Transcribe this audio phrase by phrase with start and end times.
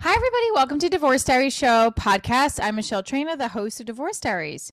[0.00, 0.50] Hi, everybody.
[0.54, 2.60] Welcome to Divorce Diaries Show podcast.
[2.62, 4.70] I'm Michelle Traina, the host of Divorce Diaries.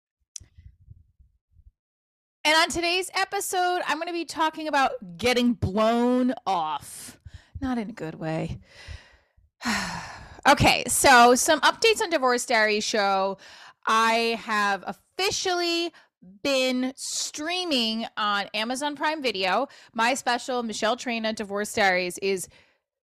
[2.44, 7.18] And on today's episode, I'm going to be talking about getting blown off.
[7.62, 8.60] Not in a good way.
[10.48, 13.38] okay, so some updates on Divorce Diaries Show.
[13.88, 15.94] I have officially
[16.44, 19.68] been streaming on Amazon Prime Video.
[19.94, 22.50] My special, Michelle Traina Divorce Diaries, is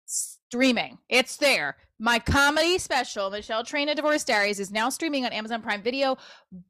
[0.05, 0.97] streaming.
[1.07, 1.77] It's there.
[1.99, 6.17] My comedy special, Michelle Traina Divorce Diaries, is now streaming on Amazon Prime Video.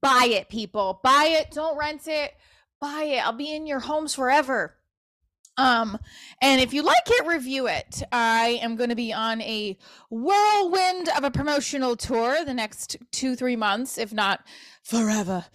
[0.01, 0.99] Buy it, people.
[1.03, 1.51] Buy it.
[1.51, 2.33] Don't rent it.
[2.81, 3.25] Buy it.
[3.25, 4.75] I'll be in your homes forever.
[5.59, 5.99] Um,
[6.41, 8.01] and if you like it, review it.
[8.11, 9.77] I am going to be on a
[10.09, 14.41] whirlwind of a promotional tour the next two, three months, if not
[14.83, 15.45] forever.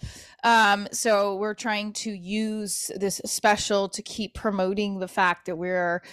[0.43, 6.03] Um, so we're trying to use this special to keep promoting the fact that we're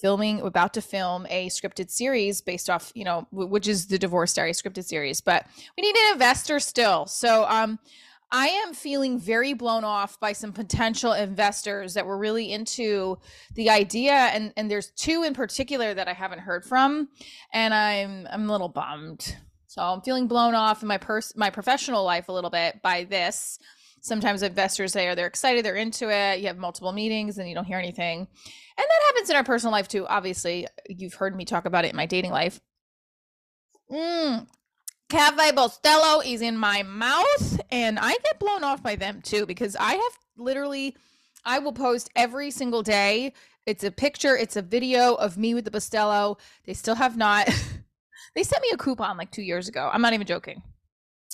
[0.00, 4.32] filming about to film a scripted series based off you know which is the divorce
[4.34, 7.06] diary scripted series but we need an investor still.
[7.06, 7.78] So um
[8.32, 13.18] i am feeling very blown off by some potential investors that were really into
[13.54, 17.08] the idea and and there's two in particular that i haven't heard from
[17.52, 19.36] and i'm i'm a little bummed.
[19.66, 23.04] So i'm feeling blown off in my pers my professional life a little bit by
[23.04, 23.58] this
[24.00, 27.54] sometimes investors say, are they're excited they're into it you have multiple meetings and you
[27.54, 28.26] don't hear anything
[28.80, 30.06] and that happens in our personal life too.
[30.06, 32.60] Obviously, you've heard me talk about it in my dating life.
[33.92, 34.46] Mm.
[35.10, 39.76] Cafe Bustelo is in my mouth, and I get blown off by them too because
[39.76, 40.96] I have literally,
[41.44, 43.34] I will post every single day.
[43.66, 46.38] It's a picture, it's a video of me with the Bustelo.
[46.64, 47.48] They still have not.
[48.34, 49.90] they sent me a coupon like two years ago.
[49.92, 50.62] I'm not even joking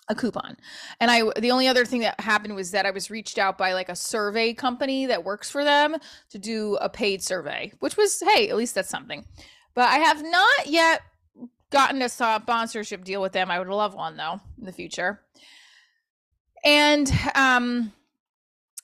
[0.08, 0.56] a coupon.
[1.00, 3.72] And I the only other thing that happened was that I was reached out by
[3.72, 5.96] like a survey company that works for them
[6.30, 9.24] to do a paid survey, which was hey, at least that's something.
[9.74, 11.02] But I have not yet
[11.70, 13.50] gotten a sponsorship deal with them.
[13.50, 15.22] I would love one though in the future.
[16.64, 17.92] And um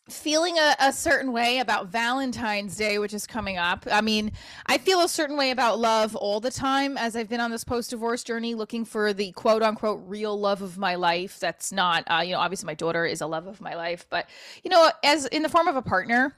[0.09, 3.87] feeling a, a, certain way about Valentine's Day, which is coming up.
[3.91, 4.33] I mean,
[4.67, 7.63] I feel a certain way about love all the time as I've been on this
[7.63, 11.39] post divorce journey looking for the quote unquote real love of my life.
[11.39, 14.29] That's not, uh, you know, obviously my daughter is a love of my life, but,
[14.65, 16.37] you know, as in the form of a partner.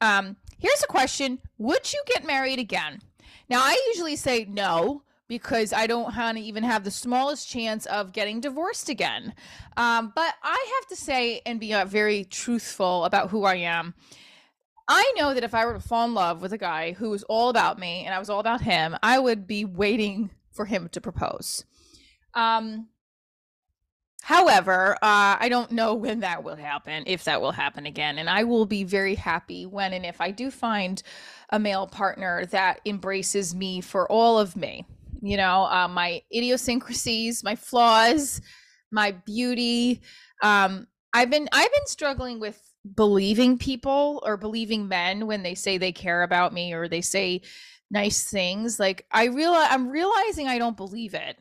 [0.00, 3.00] Um, here's a question Would you get married again?
[3.48, 7.86] Now, I usually say no because I don't want to even have the smallest chance
[7.86, 9.34] of getting divorced again.
[9.76, 13.94] Um, but I have to say and be uh, very truthful about who I am.
[14.88, 17.22] I know that if I were to fall in love with a guy who was
[17.24, 20.88] all about me and I was all about him, I would be waiting for him
[20.90, 21.64] to propose.
[22.34, 22.88] Um,
[24.22, 28.18] however, uh, I don't know when that will happen, if that will happen again.
[28.18, 31.02] And I will be very happy when and if I do find
[31.48, 34.84] a male partner that embraces me for all of me
[35.22, 38.40] you know, uh, my idiosyncrasies, my flaws,
[38.90, 40.02] my beauty.
[40.42, 42.60] Um, I've been I've been struggling with
[42.96, 47.42] believing people or believing men when they say they care about me or they say
[47.90, 48.80] nice things.
[48.80, 51.36] Like I realize I'm realizing I don't believe it.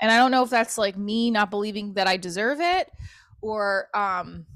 [0.00, 2.90] And I don't know if that's like me not believing that I deserve it
[3.42, 4.46] or um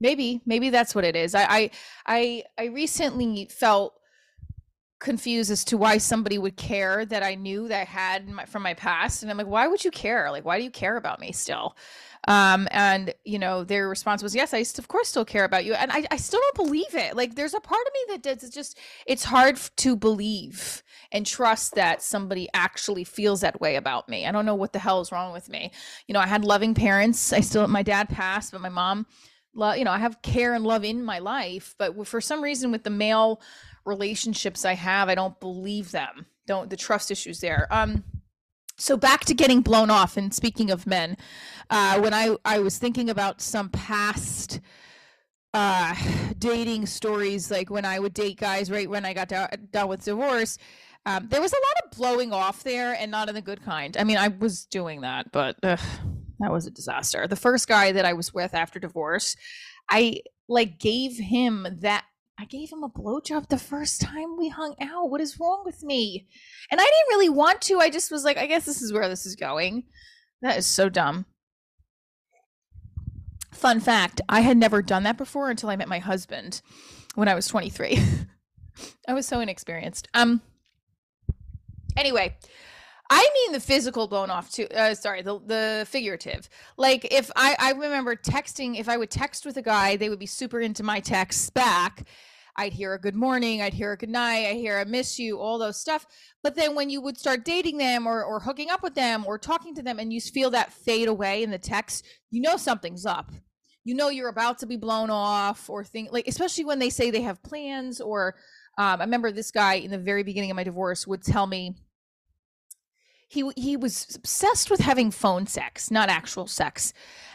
[0.00, 1.34] maybe maybe that's what it is.
[1.34, 1.70] I I
[2.06, 3.95] I, I recently felt
[4.98, 8.62] confused as to why somebody would care that I knew that I had my, from
[8.62, 9.22] my past.
[9.22, 10.30] And I'm like, why would you care?
[10.30, 11.76] Like, why do you care about me still?
[12.28, 15.74] Um, and you know, their response was, yes, I of course still care about you.
[15.74, 17.14] And I, I still don't believe it.
[17.14, 20.82] Like there's a part of me that does, it's just, it's hard to believe
[21.12, 24.26] and trust that somebody actually feels that way about me.
[24.26, 25.70] I don't know what the hell is wrong with me.
[26.08, 27.32] You know, I had loving parents.
[27.32, 29.06] I still, my dad passed, but my mom,
[29.56, 32.84] you know, I have care and love in my life, but for some reason with
[32.84, 33.40] the male
[33.84, 36.26] relationships I have, I don't believe them.
[36.46, 37.66] Don't the trust issues there.
[37.70, 38.04] Um
[38.78, 41.16] so back to getting blown off and speaking of men,
[41.70, 44.60] uh when I I was thinking about some past
[45.54, 45.94] uh
[46.38, 50.58] dating stories like when I would date guys right when I got done with divorce,
[51.06, 53.96] um, there was a lot of blowing off there and not in the good kind.
[53.96, 55.78] I mean, I was doing that, but ugh,
[56.40, 57.26] that was a disaster.
[57.26, 59.36] The first guy that I was with after divorce,
[59.90, 62.04] I like gave him that
[62.38, 65.10] I gave him a blowjob the first time we hung out.
[65.10, 66.26] What is wrong with me?
[66.70, 67.78] And I didn't really want to.
[67.78, 69.84] I just was like, I guess this is where this is going.
[70.42, 71.24] That is so dumb.
[73.52, 76.60] Fun fact I had never done that before until I met my husband
[77.14, 77.98] when I was 23.
[79.08, 80.08] I was so inexperienced.
[80.12, 80.42] Um,
[81.96, 82.36] anyway,
[83.08, 84.66] I mean the physical blown off too.
[84.74, 86.48] Uh, sorry, the the figurative.
[86.76, 90.18] Like if I I remember texting, if I would text with a guy, they would
[90.18, 92.06] be super into my texts back.
[92.58, 95.38] I'd hear a good morning, I'd hear a good night, I hear I miss you,
[95.38, 96.06] all those stuff.
[96.42, 99.38] But then when you would start dating them or, or hooking up with them or
[99.38, 103.04] talking to them and you feel that fade away in the text, you know something's
[103.04, 103.30] up.
[103.84, 107.10] You know you're about to be blown off or think like especially when they say
[107.10, 108.36] they have plans or
[108.78, 111.76] um, I remember this guy in the very beginning of my divorce would tell me
[113.28, 116.92] he he was obsessed with having phone sex, not actual sex.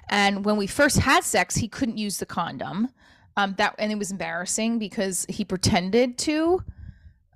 [0.10, 2.90] And when we first had sex, he couldn't use the condom.
[3.38, 6.64] Um, that and it was embarrassing because he pretended to.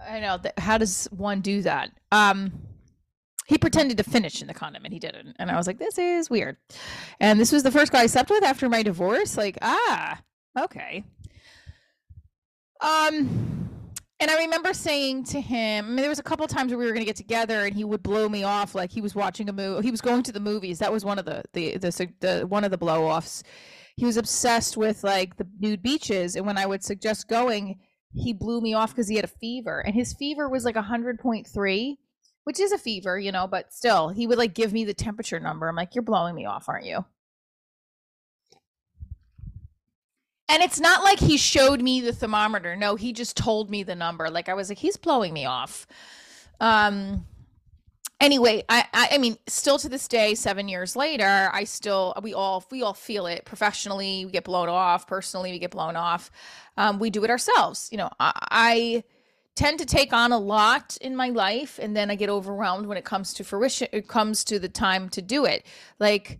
[0.08, 0.60] I know that.
[0.60, 1.92] How does one do that?
[2.12, 2.52] Um,
[3.48, 5.36] he pretended to finish in the condom and he didn't.
[5.38, 6.58] And I was like, this is weird.
[7.20, 9.38] And this was the first guy I slept with after my divorce.
[9.38, 10.20] Like, ah,
[10.60, 11.04] okay.
[12.82, 13.55] Um,
[14.20, 16.86] and I remember saying to him, I mean, there was a couple times where we
[16.86, 19.50] were going to get together, and he would blow me off like he was watching
[19.50, 19.84] a movie.
[19.84, 20.80] He was going to the movies.
[20.80, 23.44] That was one of the the the, the one of the blow offs.
[23.98, 27.80] He was obsessed with like the nude beaches, and when I would suggest going,
[28.14, 31.20] he blew me off because he had a fever, and his fever was like hundred
[31.20, 31.98] point three,
[32.46, 35.40] which is a fever, you know, but still, he would like give me the temperature
[35.42, 35.68] number.
[35.68, 37.04] I'm like, you're blowing me off, aren't you?
[40.48, 42.76] And it's not like he showed me the thermometer.
[42.76, 44.30] No, he just told me the number.
[44.30, 45.88] Like I was like, he's blowing me off.
[46.60, 47.26] Um
[48.20, 52.34] anyway, I, I I mean, still to this day, seven years later, I still we
[52.34, 54.26] all we all feel it professionally.
[54.26, 55.08] We get blown off.
[55.08, 56.32] Personally, we get blown off.
[56.78, 57.90] Um, we do it ourselves.
[57.92, 59.04] You know, I, I
[59.56, 62.98] tend to take on a lot in my life, and then I get overwhelmed when
[62.98, 63.88] it comes to fruition.
[63.92, 65.66] It comes to the time to do it.
[66.00, 66.40] Like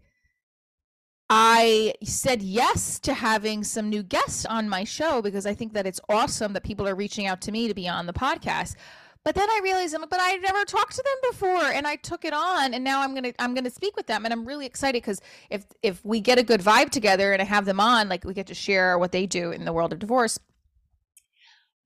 [1.30, 5.88] I said yes to having some new guests on my show because I think that
[5.88, 8.76] it's awesome that people are reaching out to me to be on the podcast.
[9.24, 11.96] But then I realized, I'm like, but I never talked to them before, and I
[11.96, 14.68] took it on, and now I'm gonna I'm gonna speak with them, and I'm really
[14.68, 15.20] excited because
[15.50, 18.36] if if we get a good vibe together and I have them on, like we
[18.36, 20.38] get to share what they do in the world of divorce.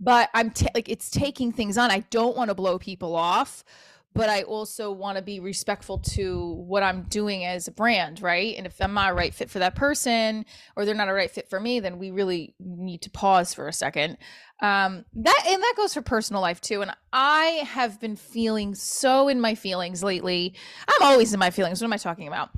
[0.01, 1.91] But I'm t- like it's taking things on.
[1.91, 3.63] I don't want to blow people off
[4.13, 8.55] but I also want to be respectful to what I'm doing as a brand, right?
[8.57, 10.45] And if I'm not a right fit for that person
[10.75, 13.67] or they're not a right fit for me, then we really need to pause for
[13.67, 14.17] a second.
[14.61, 16.81] Um, that and that goes for personal life too.
[16.81, 20.55] And I have been feeling so in my feelings lately.
[20.87, 21.79] I'm always in my feelings.
[21.79, 22.49] What am I talking about?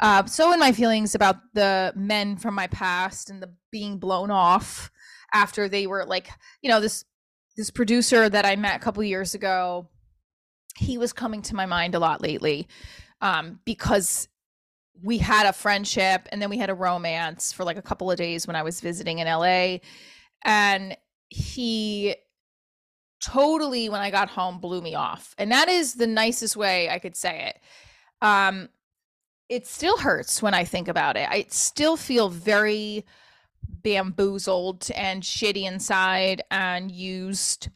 [0.00, 4.30] Uh, so in my feelings about the men from my past and the being blown
[4.30, 4.92] off
[5.32, 6.28] after they were like,
[6.62, 7.04] you know, this
[7.56, 9.88] this producer that I met a couple years ago
[10.78, 12.68] he was coming to my mind a lot lately
[13.20, 14.28] um, because
[15.02, 18.16] we had a friendship and then we had a romance for like a couple of
[18.16, 19.78] days when I was visiting in LA.
[20.44, 20.96] And
[21.28, 22.16] he
[23.20, 25.34] totally, when I got home, blew me off.
[25.38, 27.60] And that is the nicest way I could say it.
[28.24, 28.68] Um,
[29.48, 31.28] it still hurts when I think about it.
[31.28, 33.04] I still feel very
[33.82, 37.68] bamboozled and shitty inside and used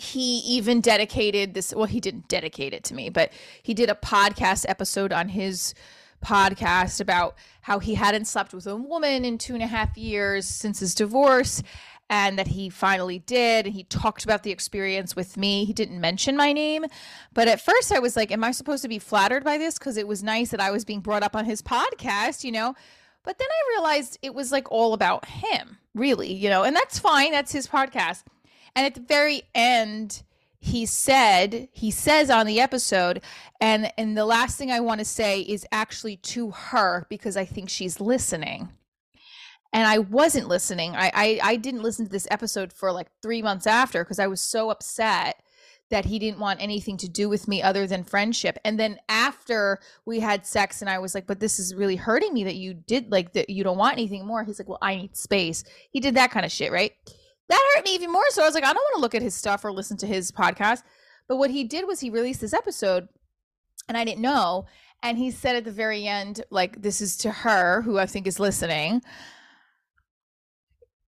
[0.00, 3.32] he even dedicated this well he didn't dedicate it to me but
[3.62, 5.74] he did a podcast episode on his
[6.24, 10.46] podcast about how he hadn't slept with a woman in two and a half years
[10.46, 11.62] since his divorce
[12.08, 13.66] and that he finally did.
[13.66, 15.64] And he talked about the experience with me.
[15.64, 16.84] He didn't mention my name
[17.32, 19.78] but at first i was like am i supposed to be flattered by this?
[19.78, 22.74] Because it was nice that i was being brought up on his podcast you know?
[23.22, 26.64] But then i realized it was like all about him really you know?
[26.64, 27.32] And that's fine.
[27.32, 28.24] That's his podcast
[28.74, 30.22] and at the very end,
[30.60, 33.22] he said, he says on the episode,
[33.60, 37.44] and and the last thing I want to say is actually to her because I
[37.44, 38.70] think she's listening.
[39.72, 40.96] And I wasn't listening.
[40.96, 44.26] I I, I didn't listen to this episode for like three months after because I
[44.26, 45.42] was so upset
[45.90, 48.58] that he didn't want anything to do with me other than friendship.
[48.64, 52.32] And then after we had sex and I was like, but this is really hurting
[52.32, 54.44] me that you did like that you don't want anything more.
[54.44, 55.64] He's like, well, I need space.
[55.90, 56.92] He did that kind of shit, right?
[57.50, 58.24] That hurt me even more.
[58.30, 60.06] So I was like, I don't want to look at his stuff or listen to
[60.06, 60.82] his podcast.
[61.28, 63.08] But what he did was he released this episode,
[63.88, 64.66] and I didn't know.
[65.02, 68.26] And he said at the very end, like, this is to her, who I think
[68.26, 69.02] is listening.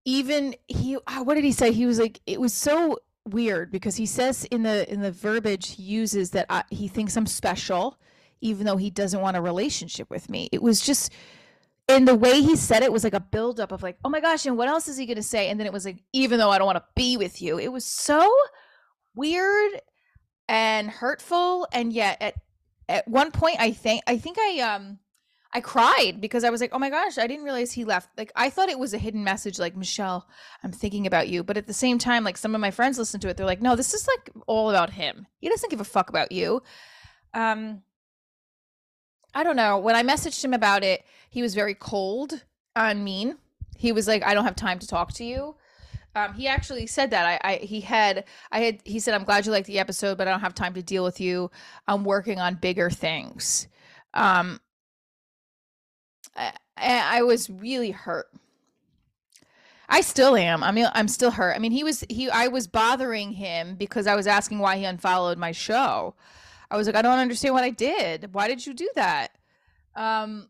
[0.05, 1.73] Even he, ah, what did he say?
[1.73, 5.77] He was like, it was so weird because he says in the in the verbiage
[5.77, 7.99] he uses that I, he thinks I'm special,
[8.41, 10.49] even though he doesn't want a relationship with me.
[10.51, 11.13] It was just
[11.89, 14.47] and the way he said it was like a buildup of like, oh my gosh,
[14.47, 15.49] and what else is he gonna say?
[15.49, 17.73] And then it was like, even though I don't want to be with you, it
[17.73, 18.33] was so
[19.15, 19.81] weird
[20.49, 21.67] and hurtful.
[21.73, 22.35] And yet at
[22.89, 24.99] at one point I think I think I um
[25.55, 28.09] I cried because I was like, oh my gosh, I didn't realize he left.
[28.17, 30.27] Like I thought it was a hidden message, like Michelle,
[30.63, 31.43] I'm thinking about you.
[31.45, 33.61] But at the same time, like some of my friends listen to it, they're like,
[33.61, 35.27] no, this is like all about him.
[35.41, 36.63] He doesn't give a fuck about you.
[37.35, 37.83] Um
[39.35, 39.79] I don't know.
[39.79, 42.45] When I messaged him about it, he was very cold
[42.77, 43.37] and mean.
[43.77, 45.57] He was like, I don't have time to talk to you.
[46.15, 47.41] Um, he actually said that.
[47.43, 50.29] I, I he had I had he said I'm glad you liked the episode, but
[50.29, 51.51] I don't have time to deal with you.
[51.89, 53.67] I'm working on bigger things.
[54.13, 54.61] Um,
[56.37, 58.27] I, I was really hurt.
[59.89, 60.63] I still am.
[60.63, 61.55] I mean, I'm still hurt.
[61.55, 62.31] I mean, he was he.
[62.31, 66.15] I was bothering him because I was asking why he unfollowed my show.
[66.73, 68.33] I was like, I don't understand what I did.
[68.35, 69.29] Why did you do that?
[69.95, 70.49] Um,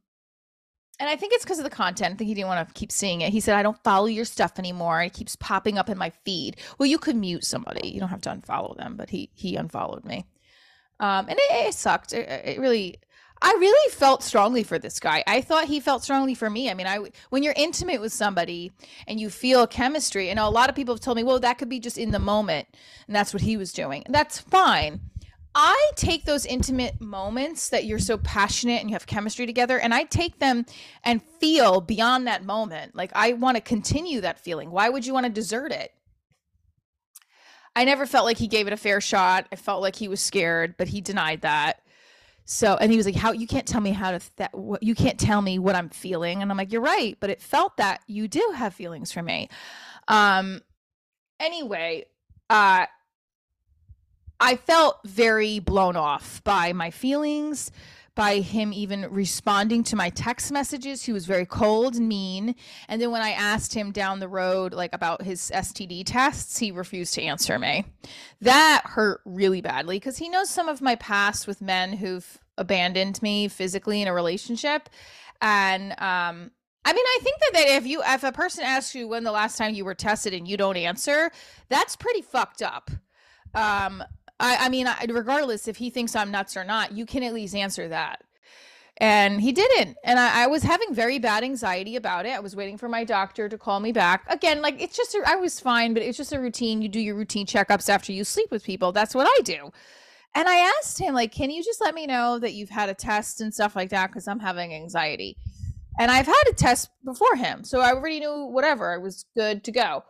[1.00, 2.14] and I think it's because of the content.
[2.14, 3.33] I think he didn't want to keep seeing it.
[3.33, 5.02] He said, I don't follow your stuff anymore.
[5.02, 6.59] It keeps popping up in my feed.
[6.79, 7.88] Well, you could mute somebody.
[7.88, 10.26] You don't have to unfollow them, but he he unfollowed me.
[11.00, 12.12] Um, and it, it sucked.
[12.12, 13.00] It, it, really,
[13.41, 15.25] I really felt strongly for this guy.
[15.26, 16.71] I thought he felt strongly for me.
[16.71, 17.00] I mean, I
[17.31, 18.71] when you're intimate with somebody
[19.09, 21.69] and you feel chemistry, and a lot of people have told me, well, that could
[21.69, 22.69] be just in the moment,
[23.09, 24.05] and that's what he was doing.
[24.09, 25.00] That's fine.
[25.54, 29.92] I take those intimate moments that you're so passionate and you have chemistry together, and
[29.92, 30.64] I take them
[31.04, 32.94] and feel beyond that moment.
[32.94, 34.71] Like, I want to continue that feeling.
[34.71, 35.92] Why would you want to desert it?
[37.75, 39.47] I never felt like he gave it a fair shot.
[39.52, 41.80] I felt like he was scared, but he denied that.
[42.44, 44.94] So, and he was like, "How you can't tell me how to that what you
[44.94, 48.02] can't tell me what I'm feeling." And I'm like, "You're right, but it felt that
[48.09, 49.49] you do have feelings for me."
[50.09, 50.61] Um
[51.40, 52.06] anyway,
[52.50, 52.87] uh
[54.44, 57.70] I felt very blown off by my feelings,
[58.16, 61.04] by him even responding to my text messages.
[61.04, 62.56] He was very cold and mean.
[62.88, 66.72] And then when I asked him down the road, like about his STD tests, he
[66.72, 67.84] refused to answer me.
[68.40, 73.22] That hurt really badly because he knows some of my past with men who've abandoned
[73.22, 74.88] me physically in a relationship.
[75.40, 76.50] And, um,
[76.84, 79.30] I mean, I think that, that if you if a person asks you when the
[79.30, 81.30] last time you were tested and you don't answer,
[81.68, 82.90] that's pretty fucked up.
[83.54, 84.02] Um,
[84.40, 87.34] I, I mean, I, regardless if he thinks I'm nuts or not, you can at
[87.34, 88.22] least answer that.
[88.98, 89.96] And he didn't.
[90.04, 92.30] And I, I, was having very bad anxiety about it.
[92.30, 94.24] I was waiting for my doctor to call me back.
[94.28, 96.82] Again, like it's just, a, I was fine, but it's just a routine.
[96.82, 98.92] You do your routine checkups after you sleep with people.
[98.92, 99.72] That's what I do.
[100.34, 102.94] And I asked him, like, can you just let me know that you've had a
[102.94, 104.08] test and stuff like that?
[104.08, 105.36] Because I'm having anxiety.
[105.98, 107.64] And I've had a test before him.
[107.64, 108.92] So I already knew whatever.
[108.92, 110.04] I was good to go.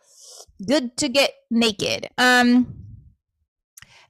[0.66, 2.08] Good to get naked.
[2.18, 2.82] Um,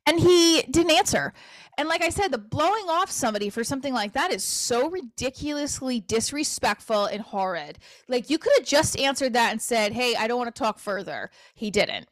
[0.06, 1.32] and he didn't answer.
[1.78, 6.00] And like I said, the blowing off somebody for something like that is so ridiculously
[6.00, 7.78] disrespectful and horrid.
[8.08, 10.78] Like you could have just answered that and said, "Hey, I don't want to talk
[10.78, 12.08] further." He didn't.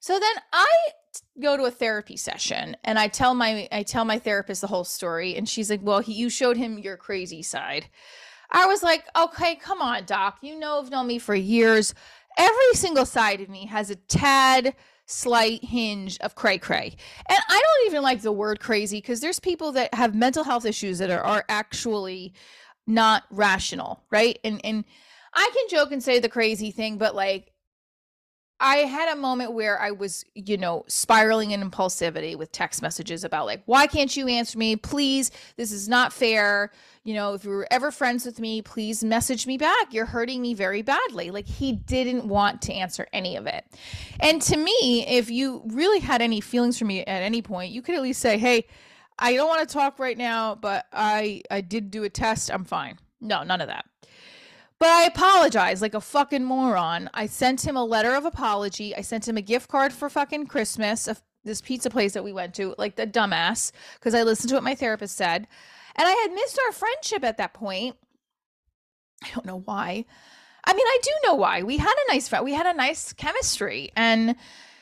[0.00, 0.66] So then I
[1.40, 4.84] go to a therapy session and I tell my I tell my therapist the whole
[4.84, 7.88] story and she's like, "Well, he, you showed him your crazy side."
[8.50, 10.38] I was like, "Okay, come on, doc.
[10.40, 11.94] You know have known me for years.
[12.38, 14.74] Every single side of me has a tad
[15.12, 16.96] slight hinge of cray cray.
[17.28, 20.64] And I don't even like the word crazy because there's people that have mental health
[20.64, 22.32] issues that are, are actually
[22.86, 24.38] not rational, right?
[24.42, 24.84] And and
[25.34, 27.51] I can joke and say the crazy thing, but like
[28.62, 33.24] I had a moment where I was, you know, spiraling in impulsivity with text messages
[33.24, 34.76] about like, why can't you answer me?
[34.76, 36.70] Please, this is not fair.
[37.02, 39.92] You know, if you were ever friends with me, please message me back.
[39.92, 41.32] You're hurting me very badly.
[41.32, 43.64] Like he didn't want to answer any of it.
[44.20, 47.82] And to me, if you really had any feelings for me at any point, you
[47.82, 48.66] could at least say, "Hey,
[49.18, 52.48] I don't want to talk right now, but I I did do a test.
[52.48, 53.86] I'm fine." No, none of that.
[54.82, 57.08] But I apologized like a fucking moron.
[57.14, 58.96] I sent him a letter of apology.
[58.96, 62.32] I sent him a gift card for fucking Christmas of this pizza place that we
[62.32, 65.46] went to, like the dumbass, because I listened to what my therapist said.
[65.94, 67.94] And I had missed our friendship at that point.
[69.22, 70.04] I don't know why.
[70.64, 71.62] I mean, I do know why.
[71.62, 72.44] We had a nice friend.
[72.44, 73.92] We had a nice chemistry.
[73.94, 74.34] And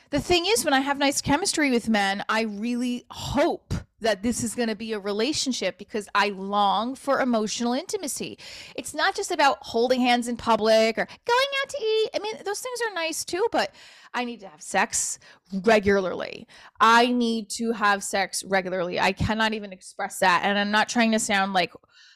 [0.09, 4.43] the thing is, when I have nice chemistry with men, I really hope that this
[4.43, 8.37] is going to be a relationship because I long for emotional intimacy.
[8.75, 12.09] It's not just about holding hands in public or going out to eat.
[12.15, 13.73] I mean, those things are nice too, but
[14.13, 15.19] I need to have sex
[15.63, 16.47] regularly.
[16.79, 18.99] I need to have sex regularly.
[18.99, 20.41] I cannot even express that.
[20.43, 21.71] And I'm not trying to sound like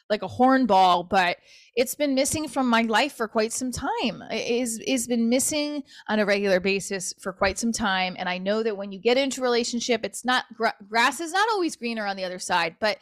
[0.08, 1.38] like a hornball, but
[1.74, 4.22] it's been missing from my life for quite some time.
[4.30, 8.38] It is is been missing on a regular basis for quite some time, and I
[8.38, 11.76] know that when you get into a relationship, it's not gra- grass is not always
[11.76, 12.98] greener on the other side, but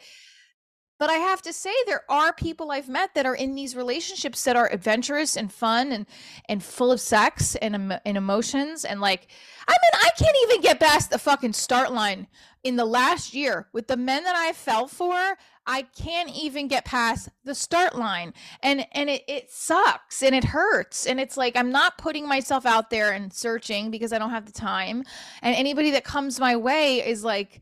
[0.97, 4.43] but I have to say there are people I've met that are in these relationships
[4.43, 6.05] that are adventurous and fun and
[6.47, 9.27] and full of sex and and emotions and like
[9.67, 12.27] I mean I can't even get past the fucking start line
[12.63, 15.37] in the last year with the men that I fell for
[15.67, 18.33] I can't even get past the start line.
[18.61, 21.05] And and it, it sucks and it hurts.
[21.05, 24.45] And it's like I'm not putting myself out there and searching because I don't have
[24.45, 25.03] the time.
[25.41, 27.61] And anybody that comes my way is like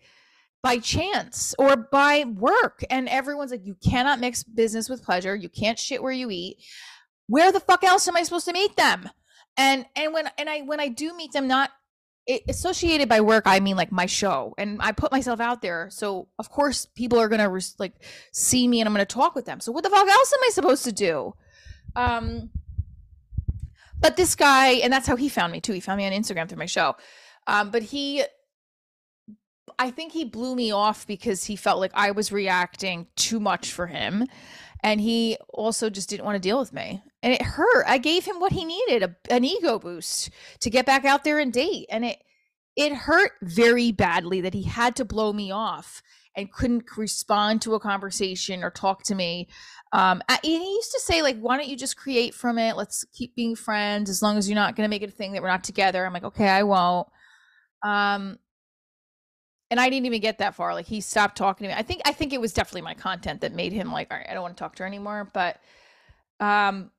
[0.64, 2.84] by chance or by work.
[2.90, 5.36] And everyone's like, you cannot mix business with pleasure.
[5.36, 6.58] You can't shit where you eat.
[7.28, 9.10] Where the fuck else am I supposed to meet them?
[9.58, 11.72] and and when and i when i do meet them not
[12.26, 15.90] it, associated by work i mean like my show and i put myself out there
[15.92, 17.94] so of course people are gonna like
[18.32, 20.50] see me and i'm gonna talk with them so what the fuck else am i
[20.50, 21.34] supposed to do
[21.96, 22.50] um
[24.00, 26.48] but this guy and that's how he found me too he found me on instagram
[26.48, 26.96] through my show
[27.48, 28.24] um but he
[29.80, 33.72] i think he blew me off because he felt like i was reacting too much
[33.72, 34.26] for him.
[34.84, 37.02] And he also just didn't want to deal with me.
[37.24, 37.86] And it hurt.
[37.88, 41.40] I gave him what he needed a, an ego boost to get back out there
[41.40, 41.86] and date.
[41.90, 42.22] And it
[42.76, 46.02] it hurt very badly that he had to blow me off
[46.36, 49.48] and couldn't respond to a conversation or talk to me.
[49.94, 52.76] Um and he used to say like why don't you just create from it?
[52.76, 54.10] Let's keep being friends.
[54.10, 56.06] As long as you're not going to make it a thing that we're not together.
[56.06, 57.08] I'm like okay i won't.
[57.84, 58.38] Um
[59.74, 60.76] and I didn't even get that far.
[60.76, 61.80] Like he stopped talking to me.
[61.80, 64.28] I think I think it was definitely my content that made him like, all right,
[64.30, 65.32] I don't want to talk to her anymore.
[65.34, 65.60] But
[66.40, 66.92] um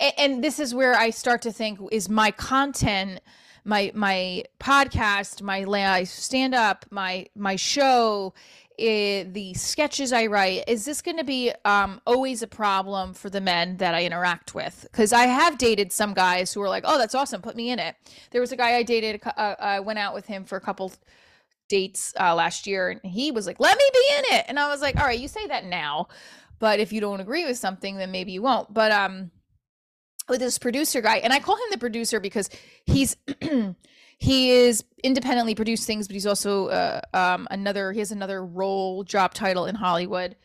[0.00, 3.20] and, and this is where I start to think is my content,
[3.64, 8.34] my my podcast, my stand up, my my show,
[8.78, 13.28] it, the sketches I write, is this going to be um, always a problem for
[13.28, 14.86] the men that I interact with?
[14.90, 17.78] Because I have dated some guys who were like, "Oh, that's awesome, put me in
[17.78, 17.96] it."
[18.30, 20.92] There was a guy I dated, uh, I went out with him for a couple
[21.68, 24.68] dates uh, last year, and he was like, "Let me be in it," and I
[24.68, 26.08] was like, "All right, you say that now,
[26.60, 29.32] but if you don't agree with something, then maybe you won't." But um,
[30.28, 32.48] with this producer guy, and I call him the producer because
[32.86, 33.16] he's
[34.18, 37.92] he is independently produced things, but he's also uh, um, another.
[37.92, 40.36] He has another role job title in Hollywood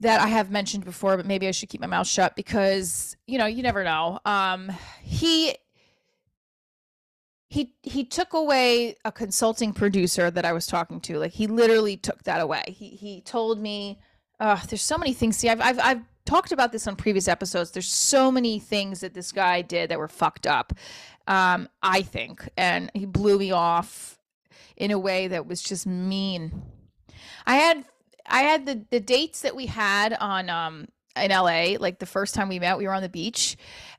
[0.00, 3.38] that I have mentioned before, but maybe I should keep my mouth shut because you
[3.38, 4.20] know you never know.
[4.24, 5.54] Um, he
[7.50, 11.18] he he took away a consulting producer that I was talking to.
[11.18, 12.64] Like he literally took that away.
[12.68, 14.00] He he told me,
[14.40, 17.70] uh, "There's so many things." See, I've I've I've talked about this on previous episodes.
[17.70, 20.72] There's so many things that this guy did that were fucked up,
[21.26, 22.48] um, I think.
[22.56, 24.18] And he blew me off
[24.76, 26.62] in a way that was just mean.
[27.46, 27.84] I had
[28.26, 32.34] I had the the dates that we had on um in LA, like the first
[32.34, 33.56] time we met, we were on the beach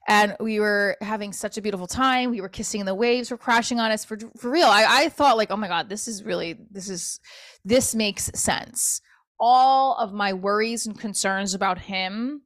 [0.07, 2.29] and we were having such a beautiful time.
[2.29, 4.67] We were kissing the waves were crashing on us for for real.
[4.67, 7.19] I, I thought like, oh my God, this is really this is
[7.63, 9.01] this makes sense.
[9.39, 12.41] All of my worries and concerns about him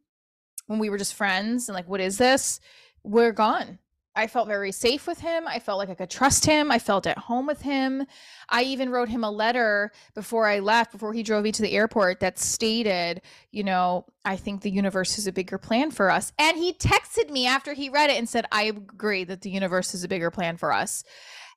[0.67, 2.59] when we were just friends and like, what is this?
[3.03, 3.79] We're gone.
[4.19, 5.47] I felt very safe with him.
[5.47, 6.71] I felt like I could trust him.
[6.71, 8.05] I felt at home with him.
[8.49, 11.71] I even wrote him a letter before I left, before he drove me to the
[11.71, 16.33] airport, that stated, you know, I think the universe is a bigger plan for us.
[16.37, 19.93] And he texted me after he read it and said, I agree that the universe
[19.93, 21.05] is a bigger plan for us.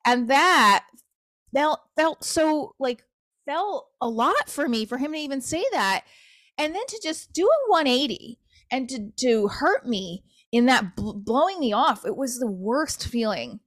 [0.06, 0.84] And that
[1.52, 3.02] felt felt so like
[3.44, 6.04] felt a lot for me for him to even say that.
[6.56, 8.38] And then to just do a 180
[8.70, 13.08] and to to hurt me in that bl- blowing me off it was the worst
[13.08, 13.60] feeling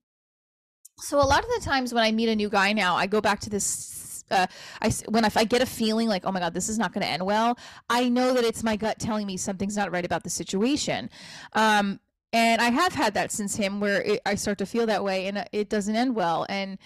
[0.99, 3.19] so a lot of the times when i meet a new guy now i go
[3.19, 4.47] back to this uh,
[4.81, 7.03] I when if I get a feeling like oh my god this is not going
[7.03, 7.57] to end well,
[7.89, 11.09] I know that it's my gut telling me something's not right about the situation,
[11.53, 11.99] um,
[12.33, 15.27] and I have had that since him where it, I start to feel that way
[15.27, 16.77] and it doesn't end well, and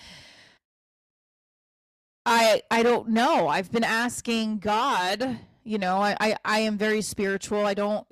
[2.25, 3.47] I I don't know.
[3.47, 7.65] I've been asking God, you know, I I, I am very spiritual.
[7.65, 8.05] I don't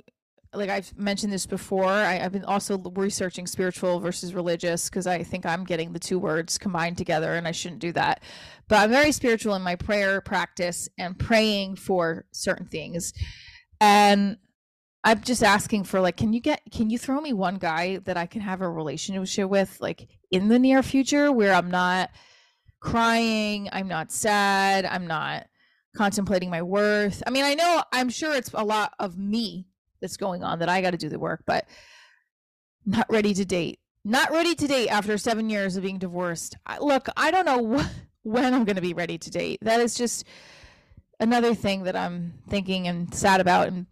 [0.54, 1.86] like I've mentioned this before.
[1.86, 6.20] I, have been also researching spiritual versus religious because I think I'm getting the two
[6.20, 8.24] words combined together, and I shouldn't do that.
[8.68, 13.14] But I'm very spiritual in my prayer practice and praying for certain things,
[13.80, 14.38] and
[15.04, 18.18] I'm just asking for like, can you get, can you throw me one guy that
[18.18, 22.10] I can have a relationship with, like in the near future, where I'm not
[22.82, 25.48] crying, I'm not sad, I'm not
[25.96, 27.24] contemplating my worth.
[27.26, 29.67] I mean, I know I'm sure it's a lot of me
[30.02, 31.66] that's going on that I got to do the work, but
[32.86, 33.80] not ready to date.
[34.04, 36.56] Not ready to date after seven years of being divorced.
[36.66, 37.90] I, look, I don't know wh-
[38.24, 39.60] when I'm going to be ready to date.
[39.62, 40.26] That is just
[41.20, 43.68] another thing that I'm thinking and sad about.
[43.68, 43.86] And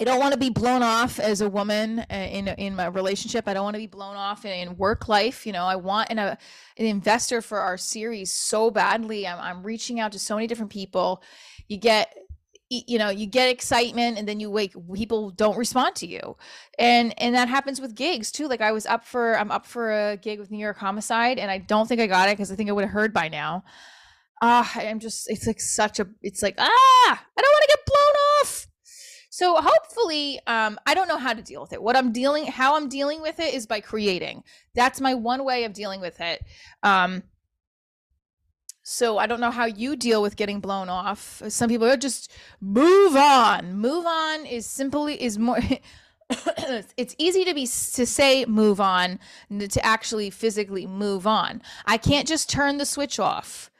[0.00, 3.46] I don't want to be blown off as a woman uh, in in my relationship.
[3.46, 5.46] I don't want to be blown off in, in work life.
[5.46, 6.38] You know, I want an, a,
[6.78, 9.26] an investor for our series so badly.
[9.26, 11.22] I'm, I'm reaching out to so many different people.
[11.68, 12.14] You get
[12.70, 16.36] you know you get excitement and then you wake people don't respond to you.
[16.78, 18.46] And and that happens with gigs too.
[18.46, 21.50] Like i was up for i'm up for a gig with new york homicide and
[21.50, 23.64] i don't think i got it because i think i would have heard by now.
[24.40, 26.64] Ah uh, i'm just it's like such a it's like ah!
[27.10, 28.66] I don't want to get blown off!
[29.30, 31.82] So hopefully um i don't know how to deal with it.
[31.82, 34.44] What i'm dealing how i'm dealing with it is by creating.
[34.76, 36.44] That's my one way of dealing with it.
[36.84, 37.24] Um
[38.90, 41.40] so I don't know how you deal with getting blown off.
[41.46, 43.74] Some people are just move on.
[43.74, 45.60] Move on is simply is more
[46.96, 49.20] it's easy to be to say move on
[49.60, 51.62] to actually physically move on.
[51.86, 53.70] I can't just turn the switch off.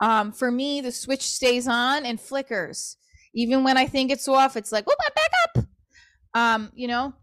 [0.00, 2.98] Um, for me, the switch stays on and flickers.
[3.32, 5.64] Even when I think it's off, it's like, oh, back up.
[6.34, 7.14] Um, you know,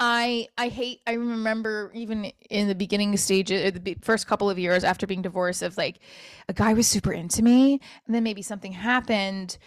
[0.00, 1.00] I I hate.
[1.06, 5.62] I remember even in the beginning stages, the first couple of years after being divorced,
[5.62, 6.00] of like
[6.48, 9.58] a guy was super into me, and then maybe something happened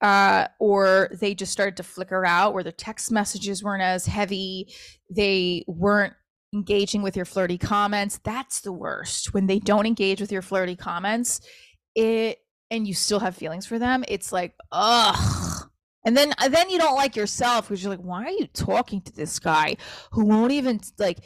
[0.00, 4.72] uh, or they just started to flicker out where the text messages weren't as heavy
[5.10, 6.14] they weren't
[6.54, 10.74] engaging with your flirty comments that's the worst when they don't engage with your flirty
[10.74, 11.40] comments
[11.94, 12.38] it
[12.70, 15.39] and you still have feelings for them it's like ugh
[16.04, 19.12] and then then you don't like yourself because you're like why are you talking to
[19.12, 19.76] this guy
[20.12, 21.18] who won't even like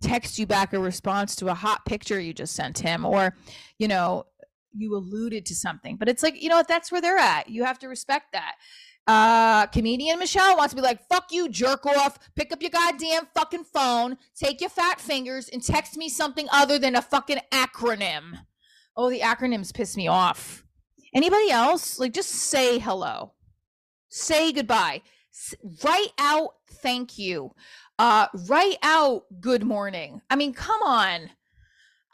[0.00, 3.34] text you back a response to a hot picture you just sent him or
[3.78, 4.24] you know
[4.74, 6.68] you alluded to something, but it's like, you know what?
[6.68, 7.48] That's where they're at.
[7.48, 8.56] You have to respect that.
[9.06, 12.18] Uh, comedian Michelle wants to be like, fuck you, jerk off.
[12.36, 16.78] Pick up your goddamn fucking phone, take your fat fingers, and text me something other
[16.78, 18.38] than a fucking acronym.
[18.96, 20.64] Oh, the acronyms piss me off.
[21.14, 21.98] Anybody else?
[21.98, 23.32] Like, just say hello,
[24.12, 27.52] say goodbye, S- write out thank you,
[27.98, 30.20] uh, write out good morning.
[30.30, 31.30] I mean, come on.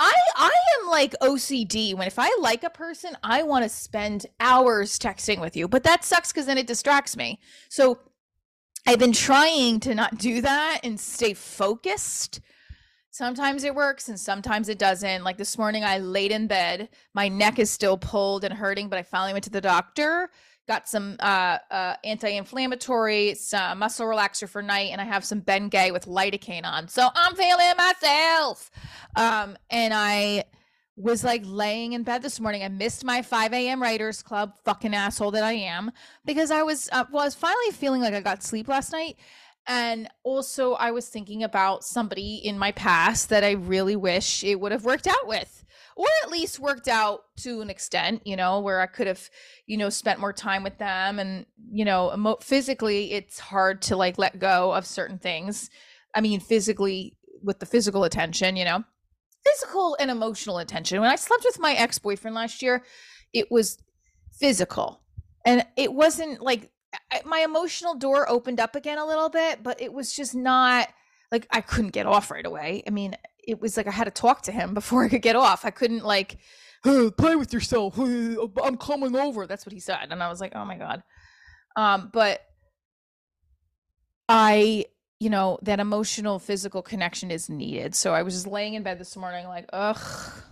[0.01, 4.27] I I am like OCD when if I like a person, I want to spend
[4.39, 5.67] hours texting with you.
[5.67, 7.41] But that sucks cuz then it distracts me.
[7.69, 7.99] So
[8.87, 12.41] I've been trying to not do that and stay focused.
[13.11, 15.25] Sometimes it works and sometimes it doesn't.
[15.25, 19.01] Like this morning I laid in bed, my neck is still pulled and hurting, but
[19.01, 20.31] I finally went to the doctor
[20.69, 25.93] got some uh, uh, anti-inflammatory, some muscle relaxer for night, and I have some Bengay
[25.93, 26.87] with lidocaine on.
[26.89, 28.71] So I'm feeling myself.
[29.17, 30.45] Um, and I
[30.95, 32.63] was like laying in bed this morning.
[32.63, 33.83] I missed my 5 a.m.
[33.83, 35.91] Writers Club, fucking asshole that I am,
[36.25, 39.17] because I was uh, well, I was finally feeling like I got sleep last night.
[39.67, 44.59] And also, I was thinking about somebody in my past that I really wish it
[44.59, 45.58] would have worked out with
[45.99, 49.29] or at least worked out to an extent, you know, where I could have,
[49.67, 51.19] you know, spent more time with them.
[51.19, 55.71] And, you know, emo- physically, it's hard to like let go of certain things.
[56.15, 58.85] I mean, physically, with the physical attention, you know,
[59.45, 61.01] physical and emotional attention.
[61.01, 62.85] When I slept with my ex boyfriend last year,
[63.33, 63.77] it was
[64.39, 65.01] physical.
[65.45, 66.71] And it wasn't like
[67.25, 70.91] my emotional door opened up again a little bit, but it was just not
[71.33, 72.85] like I couldn't get off right away.
[72.87, 73.17] I mean,
[73.49, 75.65] it was like I had to talk to him before I could get off.
[75.65, 76.39] I couldn't like
[76.85, 77.99] play with yourself.
[77.99, 79.47] I'm coming over.
[79.47, 81.03] That's what he said, and I was like, oh my god.
[81.77, 82.41] Um, but
[84.29, 84.85] I,
[85.21, 87.95] you know, that emotional, physical connection is needed.
[87.95, 90.43] So I was just laying in bed this morning, like, ugh,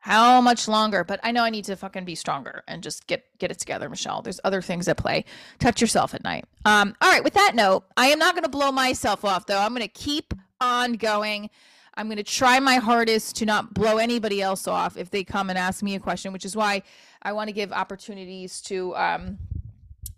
[0.00, 1.02] how much longer?
[1.04, 3.88] But I know I need to fucking be stronger and just get get it together,
[3.88, 4.22] Michelle.
[4.22, 5.24] There's other things at play.
[5.58, 6.44] Touch yourself at night.
[6.64, 7.24] Um, all right.
[7.24, 9.58] With that note, I am not going to blow myself off though.
[9.58, 11.50] I'm going to keep on going.
[11.96, 15.48] I'm going to try my hardest to not blow anybody else off if they come
[15.48, 16.82] and ask me a question, which is why
[17.22, 19.38] I want to give opportunities to um,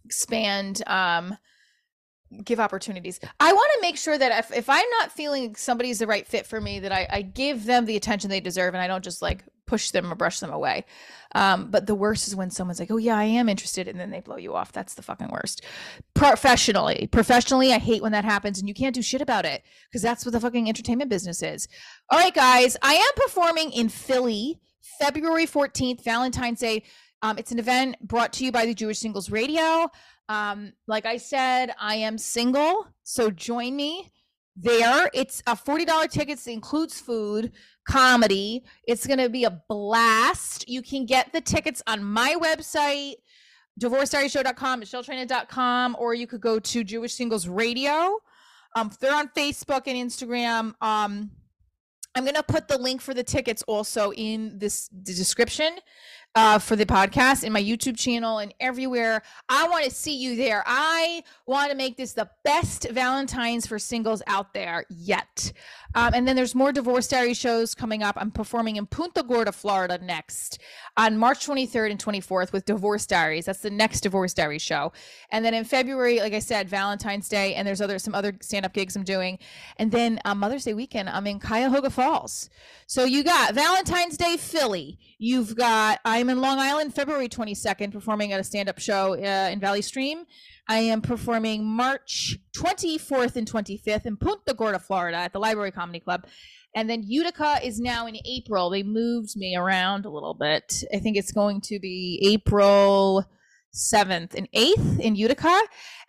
[0.05, 1.37] expand, um,
[2.45, 3.21] give opportunities.
[3.39, 6.47] I want to make sure that if, if I'm not feeling somebody's the right fit
[6.47, 9.23] for me, that I, I give them the attention they deserve and I don't just
[9.23, 10.85] like push them or brush them away.
[11.35, 14.11] Um, but the worst is when someone's like, "Oh yeah, I am interested," and then
[14.11, 14.73] they blow you off.
[14.73, 15.65] That's the fucking worst.
[16.15, 20.03] Professionally, professionally, I hate when that happens, and you can't do shit about it because
[20.03, 21.69] that's what the fucking entertainment business is.
[22.11, 24.59] All right, guys, I am performing in Philly,
[24.99, 26.83] February fourteenth, Valentine's Day.
[27.23, 29.91] Um, it's an event brought to you by the Jewish Singles Radio.
[30.31, 34.11] Um, like I said, I am single, so join me
[34.61, 35.11] there.
[35.15, 37.53] It's a $40 tickets includes food,
[37.89, 38.65] comedy.
[38.87, 40.69] It's going to be a blast.
[40.69, 43.15] You can get the tickets on my website,
[43.81, 48.19] divorcediaryshow.com, michelletraina.com, or you could go to Jewish Singles Radio.
[48.77, 50.75] Um, they're on Facebook and Instagram.
[50.81, 51.31] Um,
[52.15, 55.79] I'm going to put the link for the tickets also in this description
[56.35, 59.23] uh, for the podcast in my YouTube channel and everywhere.
[59.49, 60.63] I want to see you there.
[60.67, 65.53] I want to make this the best Valentine's for singles out there yet.
[65.99, 68.15] Um, and then there's more Divorce Diary shows coming up.
[68.17, 70.61] I'm performing in Punta Gorda, Florida next
[70.97, 73.47] on March 23rd and 24th with Divorce Diaries.
[73.47, 74.93] That's the next Divorce Diary show.
[75.33, 78.65] And then in February, like I said, Valentine's Day, and there's other some other stand
[78.65, 79.41] up gigs I'm doing.
[79.79, 82.49] And then on Mother's Day weekend, I'm in Cuyahoga Falls.
[82.87, 85.01] So you got Valentine's Day Philly.
[85.19, 89.51] You've got I'm in Long Island February 22nd performing at a stand up show uh,
[89.51, 90.27] in Valley Stream.
[90.69, 95.99] I am performing March 24th and 25th in Punta Gorda, Florida at the Library Comedy
[95.99, 96.27] Club.
[96.75, 98.69] And then Utica is now in April.
[98.69, 100.85] They moved me around a little bit.
[100.93, 103.25] I think it's going to be April
[103.75, 105.59] 7th and 8th in Utica.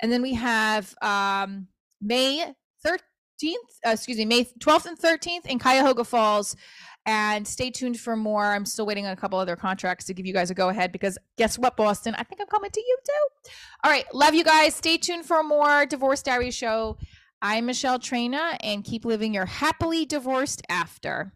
[0.02, 1.68] And then we have um,
[2.02, 2.54] May
[2.86, 3.54] 13th,
[3.88, 6.58] uh, excuse me, May 12th and 13th in Cuyahoga Falls.
[7.06, 8.46] And stay tuned for more.
[8.46, 10.92] I'm still waiting on a couple other contracts to give you guys a go ahead
[10.92, 12.14] because guess what, Boston?
[12.18, 13.52] I think I'm coming to you too.
[13.84, 14.06] All right.
[14.14, 14.76] Love you guys.
[14.76, 16.98] Stay tuned for more Divorce Diary Show.
[17.42, 21.34] I'm Michelle Traina and keep living your happily divorced after.